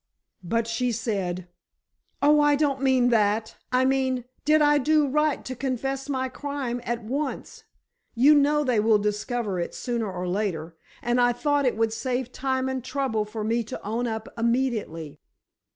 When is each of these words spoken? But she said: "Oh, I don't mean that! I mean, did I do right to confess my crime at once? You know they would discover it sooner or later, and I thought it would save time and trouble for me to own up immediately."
But 0.43 0.65
she 0.65 0.91
said: 0.91 1.47
"Oh, 2.23 2.39
I 2.39 2.55
don't 2.55 2.81
mean 2.81 3.09
that! 3.09 3.57
I 3.71 3.85
mean, 3.85 4.25
did 4.45 4.59
I 4.59 4.79
do 4.79 5.07
right 5.07 5.45
to 5.45 5.55
confess 5.55 6.09
my 6.09 6.27
crime 6.27 6.81
at 6.85 7.03
once? 7.03 7.65
You 8.15 8.33
know 8.33 8.63
they 8.63 8.79
would 8.79 9.03
discover 9.03 9.59
it 9.59 9.75
sooner 9.75 10.11
or 10.11 10.27
later, 10.27 10.75
and 11.03 11.21
I 11.21 11.33
thought 11.33 11.67
it 11.67 11.77
would 11.77 11.93
save 11.93 12.31
time 12.31 12.67
and 12.67 12.83
trouble 12.83 13.25
for 13.25 13.43
me 13.43 13.63
to 13.65 13.79
own 13.85 14.07
up 14.07 14.27
immediately." 14.35 15.19